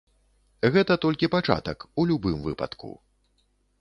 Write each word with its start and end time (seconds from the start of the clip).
Гэта 0.75 0.93
толькі 1.03 1.29
пачатак, 1.35 1.85
у 1.99 2.07
любым 2.13 2.37
выпадку. 2.47 2.89